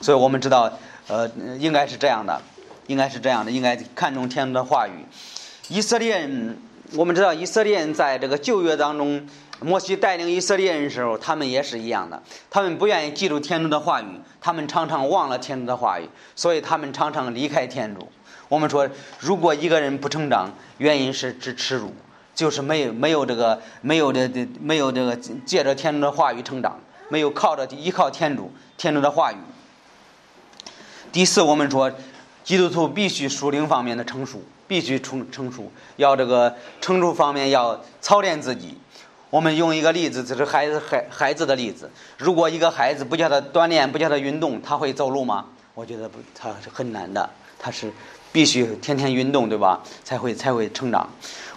[0.00, 0.78] 所以我们知道，
[1.08, 1.28] 呃，
[1.58, 2.40] 应该是这样的。
[2.88, 5.04] 应该是这样的，应该看重天主的话语。
[5.66, 6.30] 以色列，
[6.94, 9.26] 我们知道以色列人在这个旧约当中，
[9.58, 12.22] 摩西带领以色列人的时候，他们也是一样的。
[12.48, 18.08] 他们不愿意记住天主的话语，他们常常忘了天主的话语，所以他们常常离开天主。
[18.48, 21.92] 我们说，如果一个人不成长，原因是只耻辱，
[22.34, 29.36] 就是没有没有这个没有的的没有这个借着天主的话语成长，没有靠着依靠天主天主的话语。
[31.12, 31.92] 第四，我们说。
[32.46, 38.78] 基督徒必须属灵方面的成熟，必须成成熟，要这个成熟方面要操练自己。
[39.30, 41.90] 我们用一个例子，就是孩子孩孩子的例子。
[42.16, 45.46] 如果一个孩子不叫他锻炼，不叫他运动，他会走路吗？
[45.74, 47.28] 我觉得不，他是很难的。
[47.58, 47.92] 他是
[48.36, 49.82] 必须天天运动，对吧？
[50.04, 51.08] 才会才会成长。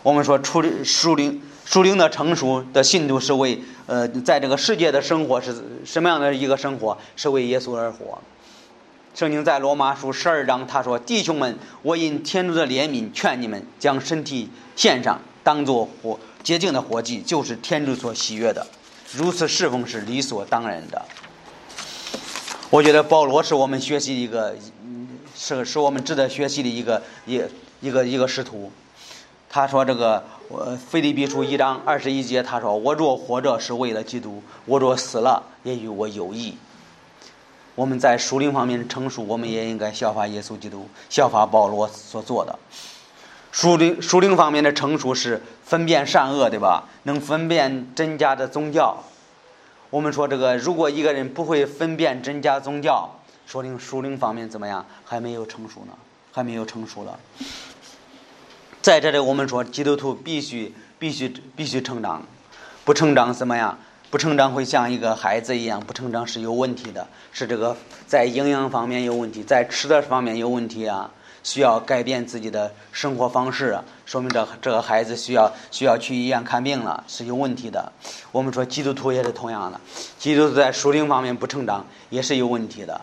[0.02, 6.98] 我们说，处理属灵属灵的成熟的信徒是为呃，在这个世界的生活是什么样的一个生活？
[7.18, 8.20] 是为耶稣而活。
[9.14, 18.66] 圣经在罗马书十二章，他说：“弟兄们，我因天主的怜悯，劝你们将身体献上，当作活洁净的活祭，就是天主所喜悦的。
[19.12, 21.06] 如此侍奉是理所当然的。”
[22.72, 24.56] 我觉得保罗是我们学习一个，
[25.40, 27.42] 是是我们值得学习的一个一
[27.80, 28.70] 一个一个师徒。
[29.50, 36.58] 他说：“这个我腓立比书一章二十一节，他说：我若活着是为了基督，我若死了也与我有益。”
[37.74, 42.60] 我们在属灵方面成熟，我们也应该效法耶稣基督，效法保罗所做的。
[43.54, 46.84] 属灵属灵方面的成熟是分辨善恶，对吧？
[47.04, 49.02] 能分辨真假的宗教。
[49.90, 53.19] 我们说这个，如果一个人不会分辨真假宗教，
[53.50, 54.86] 说明属灵方面怎么样？
[55.04, 55.94] 还没有成熟呢，
[56.32, 57.20] 还没有成熟了。
[58.80, 62.22] 在这里，我们说基督徒必须必须必须成长，
[62.86, 63.80] 不成长怎么样？
[64.12, 71.10] 不成长会像一个孩子一样，不成长是有问题的，是这个在营养方面有问题，在吃的方面有问题啊，
[71.42, 77.92] 需要改变自己的生活方式，说明这这个孩子需要需要去医院看病了，是有问题的。
[78.32, 79.82] 我们说基督徒也是同样的，
[80.20, 83.02] 基督徒在属灵方面不成长也是有问题的。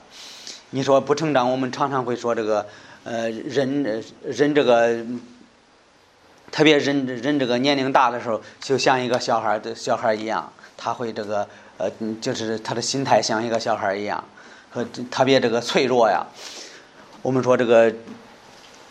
[0.76, 2.66] 你说不成长，我们常常会说这个
[3.02, 5.02] 呃人人这个。
[6.52, 14.22] 特别人人这个年龄大的时候，就像一个小孩的小孩一样，他会这个呃，就是他的心态像一个小孩一样，
[14.70, 16.24] 和特别这个脆弱呀。
[17.22, 17.92] 我们说这个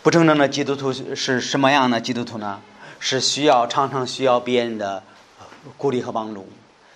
[0.02, 2.60] 不成长的基督徒是什么样的基督徒呢？
[3.00, 5.02] 是需要常常需要别人的
[5.78, 6.46] 鼓励和帮助，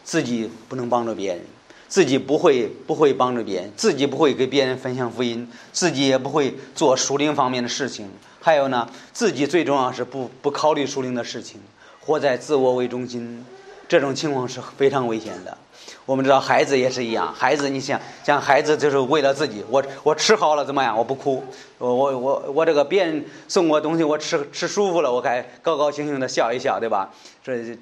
[0.05, 1.45] 自己不能帮助别人，
[1.91, 8.09] 自己不会不会帮助别人，自己不会给别人分享福音，自己也不会做属灵方面的事情。
[8.41, 11.61] 还有呢，自己最重要是不不考虑属灵的事情，
[11.99, 13.45] 活在自我为中心，
[13.89, 15.59] 这种情况是非常危险的。
[16.07, 20.97] 我们知道孩子也是一样，孩子你想像孩子就是为了自己，我我吃好了怎么样？
[20.97, 21.43] 我不哭，
[21.79, 27.11] 我我我我这个别人送我东西，我吃吃舒服了，我该高高兴兴的笑一笑，对吧？
[27.43, 27.77] 这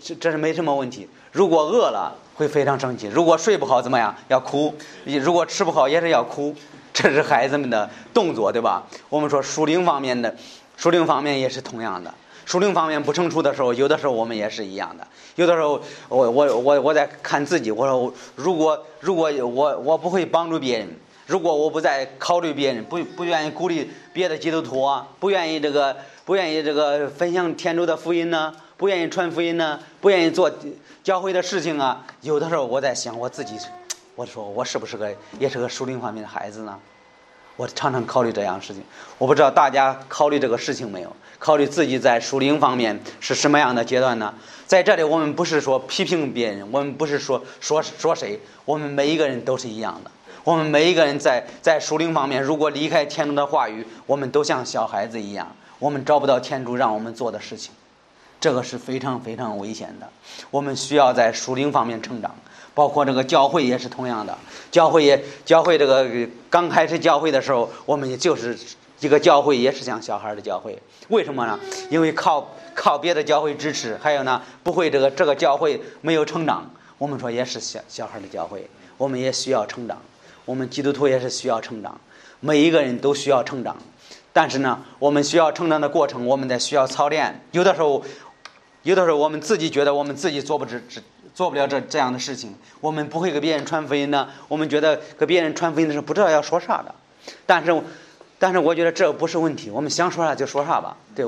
[0.00, 1.08] 这这是没什么问题。
[1.32, 4.14] 如果饿了会非常生气，如果睡不好怎么样？
[4.28, 4.72] 要哭，
[5.04, 6.54] 如果吃不好也是要哭。
[6.92, 8.84] 这是孩子们的动作，对吧？
[9.08, 10.34] 我们说属灵方面的，
[10.76, 12.12] 属灵方面也是同样的。
[12.44, 15.06] 属灵方面不成熟的时候，有的时候我们也是一样的。
[15.34, 20.88] 有的时候，我我我我在看自己，我说如果如果我我不会帮助别人，
[21.26, 30.50] 如果我不再考虑别人，不不愿意鼓励别的基督徒啊，不愿意这个不愿意这个分享天主的福音呢，不愿意传福音呢，不愿意做
[31.02, 33.58] 教会的事情啊，有的时候我在想我自己。
[34.14, 36.78] 我说我是不是个也是个属灵方面的孩子呢？
[37.56, 38.84] 我常常考虑这样事情。
[39.18, 41.16] 我不知道大家考虑这个事情没有？
[41.40, 44.32] 考虑自己在属灵方面是什么样的阶段呢？
[44.64, 50.10] 在这里，我们不是说批评别人，我们不是说说说谁，我们每一个人都是一样的。
[50.44, 57.72] 我们每一个人在在属灵方面，如果离开天主的话语，我们都像小孩子一样，我们找不到天主让我们做的事情。
[58.40, 60.08] 这个是非常非常危险的。
[60.50, 62.34] 我们需要在属灵方面成长，
[62.74, 64.36] 包括这个教会也是同样的。
[64.70, 66.06] 教会也教会这个
[66.48, 68.56] 刚开始教会的时候，我们也就是
[69.00, 70.80] 一个教会，也是像小孩的教会。
[71.08, 71.58] 为什么呢？
[71.90, 76.70] 因为靠靠别的教会支持，还有呢，不会这个这个教会没有成长。
[76.98, 79.98] 我们说也是小小孩的教会，我们也需要成长。
[80.44, 82.00] 我们基督徒也是需要成长，
[82.40, 83.76] 每一个人都需要成长。
[84.32, 87.40] 但是呢，我们需要成长的过程，我们得需要操练。
[87.50, 88.04] 有的时候。
[88.88, 90.98] 有的时候，我们自己觉得我们自己做不这这
[91.34, 94.30] 做不了这这样的事情，我们不会给别人传福音呢。
[94.48, 96.94] 我们觉得给别人传福音的时候不知道要说啥的。
[97.44, 97.82] 但是，
[98.38, 100.96] 但是我觉得这不是问题，我们想说啥就说啥吧。
[101.14, 101.26] 对，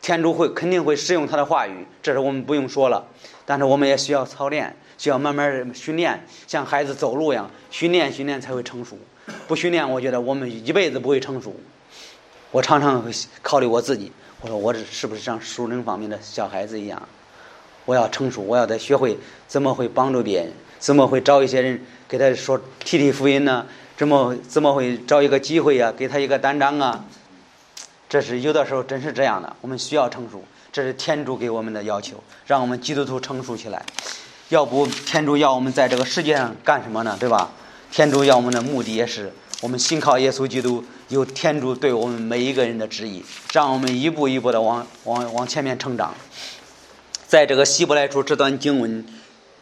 [0.00, 3.04] 天主会肯定会使用他的话语，这是我们不用说了。
[3.44, 8.96] 但是我们也需要操练，需要慢慢训练，像孩子走路一样，训练训练才会成熟。
[9.48, 11.52] 不训练，我觉得我们一辈子不会成熟。
[12.52, 13.04] 我常常
[13.42, 14.12] 考虑我自己。
[14.42, 17.00] 我说我这是不是像属灵方面的小孩子一样？
[17.84, 19.16] 我要成熟，我要得学会
[19.46, 23.64] 怎么会帮助别人，怎么会找一些人给他说提提福音呢？
[23.96, 25.92] 怎么怎么会找一个机会呀？
[25.96, 27.04] 给他一个单张啊？
[28.08, 29.56] 这是有的时候真是这样的。
[29.60, 33.84] 我们需要成熟，这是天主给我们的要求，让我们基督徒成熟起来。
[34.48, 37.16] 要不天主要我们在这个世界上干什么呢？
[37.20, 37.52] 对吧？
[37.92, 39.32] 天主要我们的目的也是。
[39.62, 46.12] 我们信靠耶稣基督，有天主对我们每一个人的旨意，让我们一步一步的往往往前面成长。
[47.28, 49.06] 在这个希伯来书这段经文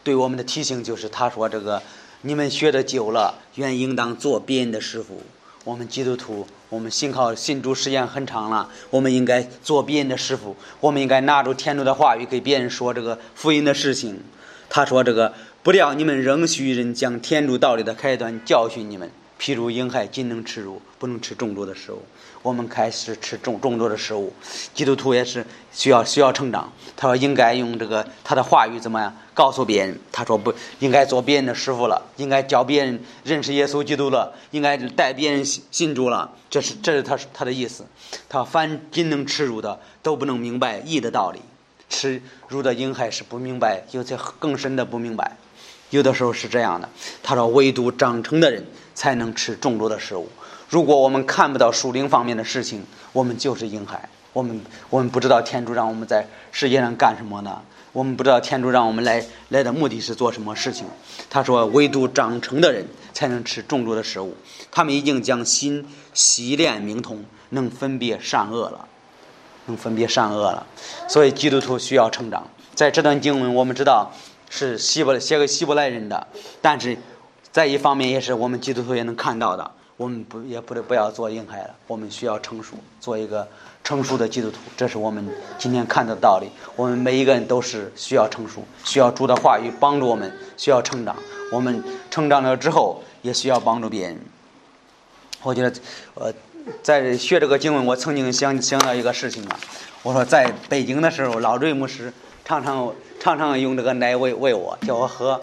[0.03, 1.83] 对我们的提醒就是，他说：“这个
[2.21, 5.21] 你们学的久了，愿应当做别人的师傅。”
[5.65, 10.55] 我们基督徒，我们信靠信主时间很长了，我们应该做别人的师傅。
[10.79, 14.19] 我们应该拿住天主的话语，给别人说这个福音的事情。
[14.67, 15.31] 他说：“这个
[15.61, 19.07] 不料你们仍需人将天主道理的开端教训你们。”
[19.41, 22.03] 譬如婴孩仅能吃肉，不能吃重多的食物。
[22.43, 24.31] 我们开始吃重重多的食物，
[24.75, 26.71] 基督徒也是需要需要成长。
[26.95, 29.99] 他说应该用这个他的话语怎么样告诉别人？
[30.11, 36.31] 他说不应该做别人的师傅了，应该教别人认识耶稣基督了，应该带别人信信主了。
[36.51, 37.83] 这是这是他他的意思。
[38.29, 41.39] 他凡仅能吃肉的都不能明白义的道理，
[41.89, 45.35] 吃肉的婴孩是不明白，有些更深的不明白。
[45.89, 46.87] 有的时候是这样的。
[47.21, 48.63] 他说唯独长成的人。
[48.93, 50.27] 才能吃众多的食物。
[50.69, 54.07] 如果我们看不到属灵方面的事情，我们就是婴孩。
[54.31, 57.61] 我们我们不知道天主让我们在世界上干什么呢？
[57.91, 60.85] 我们不知道天主让我们来来的目的是做什么事情。
[61.29, 64.37] 他说，唯独长成的人才能吃众多的食物。
[64.71, 68.87] 他们已经将心洗练明通，能分别善恶了，
[69.65, 70.65] 能分别善恶了。
[71.09, 72.47] 所以基督徒需要成长。
[72.73, 74.13] 在这段经文，我们知道
[74.49, 76.25] 是希伯写给希伯来人的，
[76.61, 76.97] 但是。
[77.51, 83.47] 再一方面也是我们基督徒也能看到的，我们不也不不要做婴孩了，我们需要成熟，做一个
[83.83, 85.27] 成熟的基督徒，这是我们
[85.57, 86.47] 今天看的道理。
[86.75, 91.15] 我们每一个人都是需要成熟，需要主的话语帮助我们，需要成长。
[91.51, 94.17] 我们成长了之后，也需要帮助别人。
[95.43, 95.73] 我觉得，
[96.15, 96.33] 呃，
[96.81, 99.59] 在学这个经文，我曾经想想到一个事情啊，
[100.03, 102.13] 我说在北京的时候，老瑞牧师
[102.45, 105.41] 常常常常用这个奶喂喂我，叫我喝。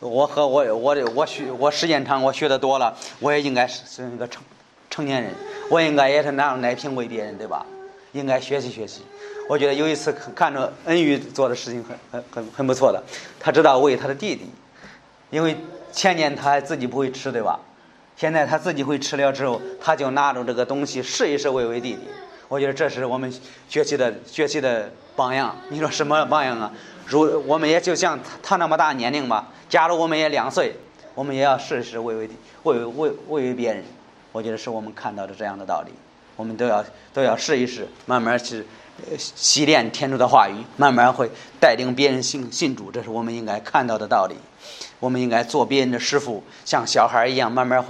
[0.00, 4.42] 我和我我的我学我时间长我学的多了，我也应该是是一个成
[4.88, 5.32] 成年人，
[5.68, 7.64] 我应该也是拿着奶瓶喂别人，对吧？
[8.12, 9.02] 应该学习学习。
[9.48, 13.02] 我觉得有一次看着恩宇做的事情很很很很不错的，
[13.38, 14.50] 他知道喂他的弟弟，
[15.30, 15.56] 因为
[15.92, 17.60] 前年他还自己不会吃，对吧？
[18.16, 22.00] 现在他自己会吃了之后，他就拿着这个东西试一试喂喂弟弟。
[22.48, 23.32] 我觉得这是我们
[23.68, 25.56] 学习的学习的榜样。
[25.68, 26.72] 你说什么榜样啊？
[27.10, 29.48] 如我们也就像他那么大年龄吧。
[29.68, 30.74] 假如我们也两岁，
[31.14, 32.30] 我们也要试试喂喂
[32.62, 33.84] 喂喂喂喂别人。
[34.32, 35.92] 我觉得是我们看到的这样的道理，
[36.36, 38.64] 我们都要都要试一试，慢慢去
[39.18, 41.28] 习练天主的话语，慢慢会
[41.60, 42.92] 带领别人信信主。
[42.92, 44.36] 这是我们应该看到的道理。
[45.00, 47.84] 我们应该做别人的师傅，像小孩一样，慢慢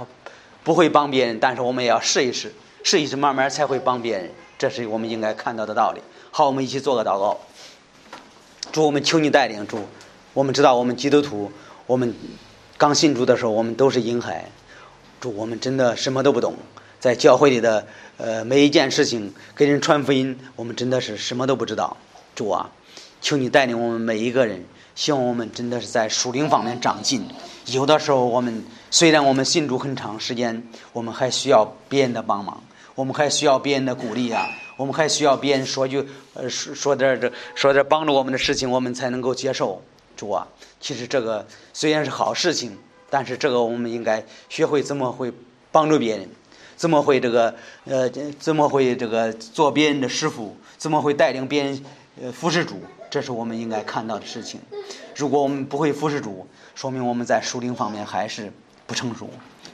[0.63, 2.53] 不会帮别人，但是我们也要试一试，
[2.83, 4.31] 试一试，慢慢才会帮别人。
[4.57, 6.01] 这是我们应该看到的道理。
[6.31, 7.39] 好，我们一起做个祷告。
[8.71, 9.79] 主，我们求你带领主。
[10.33, 11.51] 我们知道，我们基督徒。
[11.87, 12.13] 我们
[12.77, 14.49] 刚信主的时候，我们都是婴孩，
[15.19, 16.55] 主，我们真的什么都不懂，
[16.99, 17.85] 在教会里的
[18.17, 21.97] 呃每一件事情给人传福音，我们真的是什么都不知道。
[22.33, 22.69] 主啊，
[23.19, 24.63] 求你带领我们每一个人，
[24.95, 27.27] 希望我们真的是在属灵方面长进。
[27.65, 32.63] 有的时候，我们虽然我们信主很长时间，我们还需要别人的帮忙，
[32.95, 34.47] 我们还需要别人的鼓励啊，
[34.81, 36.03] 我们还需要别人说句
[36.33, 39.79] 呃说说点这说点帮助我们的事情，我们才能够接受。
[40.17, 40.47] 主啊，
[40.79, 42.75] 其实这个虽然是好事情，
[43.07, 45.31] 但是这个我们应该学会怎么会
[45.71, 46.27] 帮助别人，
[46.75, 47.53] 怎么会这个
[47.85, 48.09] 呃
[48.39, 51.85] 怎么会这个做别人的师傅，怎么会带领别人
[52.19, 54.59] 呃服侍主，这是我们应该看到的事情。
[55.15, 58.51] 如果我们不会服侍主，说明我们在属灵方面还是
[58.87, 59.29] 不成熟。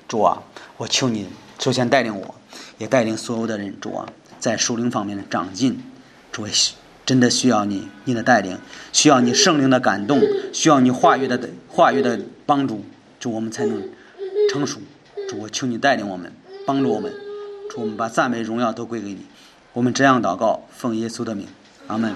[0.05, 0.43] 主啊，
[0.75, 1.29] 我求你
[1.59, 2.35] 首先带领我，
[2.77, 3.73] 也带领所有的人。
[3.79, 4.05] 主啊，
[4.39, 5.83] 在属灵方面的长进，
[6.31, 6.45] 主
[7.05, 8.57] 真的需要你，你的带领，
[8.91, 10.21] 需要你圣灵的感动，
[10.51, 12.83] 需要你话语的话语的帮助，
[13.19, 13.81] 主我们才能
[14.51, 14.79] 成熟。
[15.29, 16.31] 主，我求你带领我们，
[16.65, 17.13] 帮助我们。
[17.69, 19.25] 主，我们把赞美荣耀都归给你。
[19.73, 21.47] 我们这样祷告，奉耶稣的名，
[21.87, 22.13] 阿门。